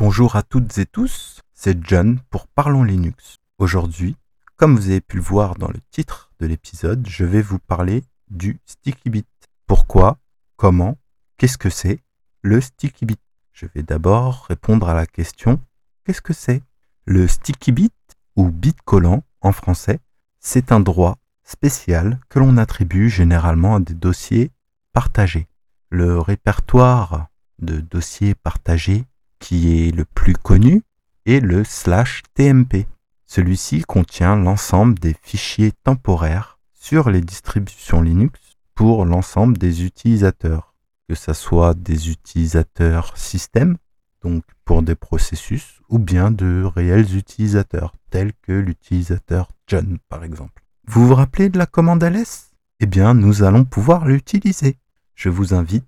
[0.00, 3.36] Bonjour à toutes et tous, c'est John pour Parlons Linux.
[3.58, 4.16] Aujourd'hui,
[4.56, 8.02] comme vous avez pu le voir dans le titre de l'épisode, je vais vous parler
[8.30, 9.28] du Sticky Bit.
[9.66, 10.16] Pourquoi?
[10.56, 10.96] Comment?
[11.36, 12.00] Qu'est-ce que c'est?
[12.40, 13.20] Le Sticky Bit
[13.52, 15.60] Je vais d'abord répondre à la question
[16.06, 16.62] qu'est-ce que c'est?
[17.04, 17.92] Le Sticky Bit
[18.36, 19.98] ou bit collant en français,
[20.38, 24.50] c'est un droit spécial que l'on attribue généralement à des dossiers
[24.94, 25.46] partagés.
[25.90, 27.26] Le répertoire
[27.58, 29.04] de dossiers partagés
[29.40, 30.82] qui est le plus connu
[31.26, 32.86] est le slash TMP.
[33.26, 38.40] Celui-ci contient l'ensemble des fichiers temporaires sur les distributions Linux
[38.74, 40.74] pour l'ensemble des utilisateurs,
[41.08, 43.76] que ce soit des utilisateurs système,
[44.22, 50.62] donc pour des processus, ou bien de réels utilisateurs, tels que l'utilisateur John par exemple.
[50.86, 52.50] Vous vous rappelez de la commande ls
[52.80, 54.76] Eh bien, nous allons pouvoir l'utiliser.
[55.14, 55.84] Je vous invite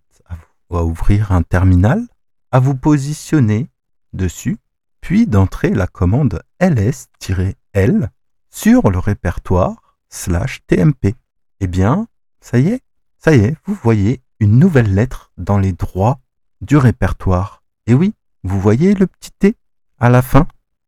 [0.70, 2.06] à ouvrir un terminal
[2.52, 3.68] à vous positionner
[4.12, 4.58] dessus,
[5.00, 8.10] puis d'entrer la commande ls-l
[8.50, 11.16] sur le répertoire slash tmp.
[11.60, 12.06] Eh bien,
[12.40, 12.82] ça y est,
[13.18, 16.20] ça y est, vous voyez une nouvelle lettre dans les droits
[16.60, 17.62] du répertoire.
[17.86, 19.56] Et oui, vous voyez le petit t
[19.98, 20.46] à la fin.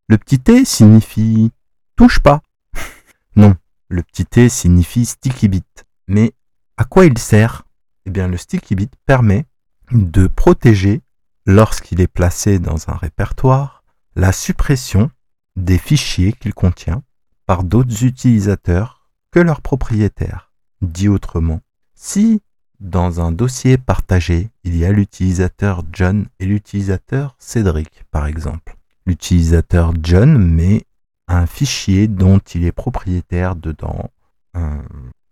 [0.08, 1.50] Le petit t signifie
[1.96, 2.42] touche pas.
[3.36, 3.56] non,
[3.88, 5.86] le petit t signifie sticky bit.
[6.08, 6.34] Mais
[6.76, 7.64] à quoi il sert?
[8.04, 9.46] Eh bien, le sticky bit permet
[9.92, 11.00] de protéger
[11.46, 13.82] lorsqu'il est placé dans un répertoire,
[14.16, 15.10] la suppression
[15.56, 17.02] des fichiers qu'il contient
[17.46, 20.52] par d'autres utilisateurs que leurs propriétaires.
[20.80, 21.60] Dit autrement,
[21.94, 22.40] si
[22.80, 28.76] dans un dossier partagé, il y a l'utilisateur John et l'utilisateur Cédric, par exemple.
[29.06, 30.84] L'utilisateur John met
[31.28, 34.10] un fichier dont il est propriétaire dedans.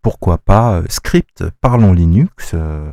[0.02, 2.90] pourquoi pas euh, script parlons Linux euh,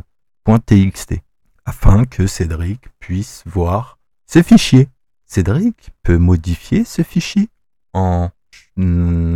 [1.70, 4.90] afin que Cédric puisse voir ce fichier.
[5.28, 7.48] Cédric peut modifier ce fichier
[7.94, 8.32] en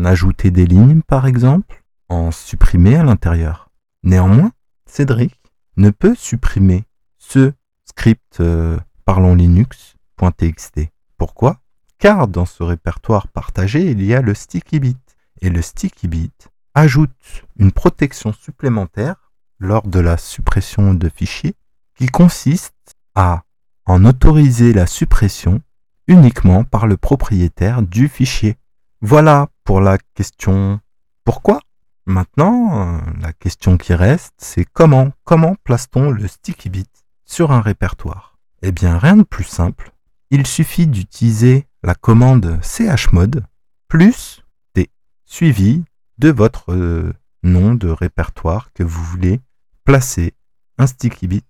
[0.04, 3.70] ajouter des lignes par exemple, en supprimer à l'intérieur.
[4.02, 4.52] Néanmoins,
[4.88, 5.40] Cédric
[5.78, 6.86] ne peut supprimer
[7.20, 7.54] ce
[7.86, 10.90] script euh, parlons linux.txt.
[11.18, 11.60] Pourquoi?
[12.00, 15.18] Car dans ce répertoire partagé, il y a le sticky bit.
[15.42, 21.54] Et le sticky bit ajoute une protection supplémentaire lors de la suppression de fichiers
[21.96, 23.44] qui consiste à
[23.86, 25.62] en autoriser la suppression
[26.08, 28.58] uniquement par le propriétaire du fichier.
[29.02, 30.80] Voilà pour la question
[31.24, 31.62] pourquoi?
[32.06, 36.90] Maintenant, la question qui reste, c'est comment Comment place-t-on le sticky bit
[37.24, 38.38] sur un répertoire?
[38.62, 39.92] Eh bien, rien de plus simple.
[40.30, 43.46] Il suffit d'utiliser la commande chmod
[43.88, 44.42] plus
[44.74, 44.90] t
[45.26, 45.84] suivi
[46.18, 49.40] de votre euh, nom de répertoire que vous voulez
[49.86, 50.34] placer
[50.78, 51.46] un sticky bit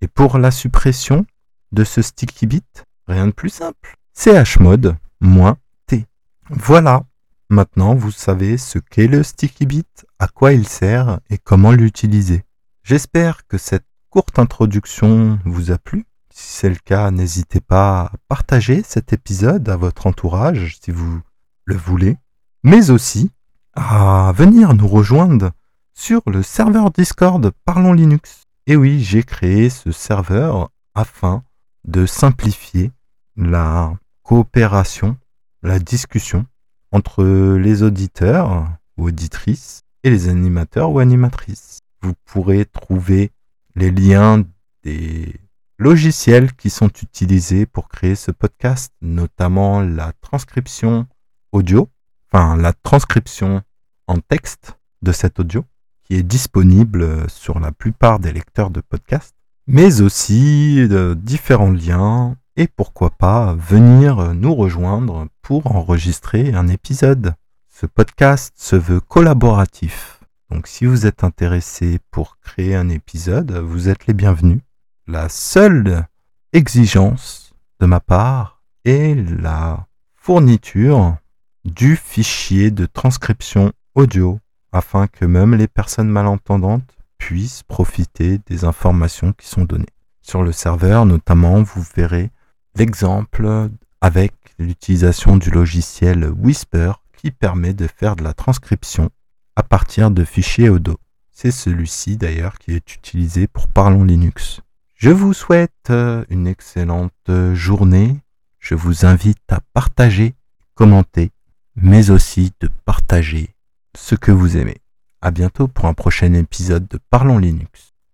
[0.00, 1.26] Et pour la suppression
[1.72, 3.96] de ce sticky bit, rien de plus simple.
[4.14, 6.04] chmod -t.
[6.50, 7.04] Voilà.
[7.50, 12.44] Maintenant, vous savez ce qu'est le sticky bit, à quoi il sert et comment l'utiliser.
[12.82, 16.04] J'espère que cette courte introduction vous a plu.
[16.30, 21.20] Si c'est le cas, n'hésitez pas à partager cet épisode à votre entourage si vous
[21.64, 22.16] le voulez,
[22.62, 23.30] mais aussi
[23.74, 25.52] à venir nous rejoindre
[25.94, 28.47] sur le serveur Discord Parlons Linux.
[28.70, 31.42] Et oui, j'ai créé ce serveur afin
[31.84, 32.92] de simplifier
[33.34, 35.16] la coopération,
[35.62, 36.44] la discussion
[36.92, 37.24] entre
[37.56, 38.68] les auditeurs
[38.98, 41.78] ou auditrices et les animateurs ou animatrices.
[42.02, 43.32] Vous pourrez trouver
[43.74, 44.44] les liens
[44.82, 45.34] des
[45.78, 51.06] logiciels qui sont utilisés pour créer ce podcast, notamment la transcription
[51.52, 51.88] audio,
[52.30, 53.62] enfin la transcription
[54.08, 55.64] en texte de cet audio,
[56.10, 59.34] est disponible sur la plupart des lecteurs de podcasts,
[59.66, 67.34] mais aussi de différents liens et pourquoi pas venir nous rejoindre pour enregistrer un épisode.
[67.68, 70.20] Ce podcast se veut collaboratif.
[70.50, 74.60] Donc si vous êtes intéressé pour créer un épisode, vous êtes les bienvenus.
[75.06, 76.06] La seule
[76.52, 81.16] exigence de ma part est la fourniture
[81.64, 84.40] du fichier de transcription audio
[84.72, 89.86] afin que même les personnes malentendantes puissent profiter des informations qui sont données.
[90.22, 92.30] Sur le serveur, notamment, vous verrez
[92.76, 93.70] l'exemple
[94.00, 99.10] avec l'utilisation du logiciel Whisper qui permet de faire de la transcription
[99.56, 100.96] à partir de fichiers audio.
[101.32, 104.60] C'est celui-ci d'ailleurs qui est utilisé pour Parlons Linux.
[104.94, 108.20] Je vous souhaite une excellente journée.
[108.58, 110.34] Je vous invite à partager,
[110.74, 111.30] commenter,
[111.76, 113.54] mais aussi de partager
[113.98, 114.78] ce que vous aimez.
[115.20, 117.94] À bientôt pour un prochain épisode de Parlons Linux.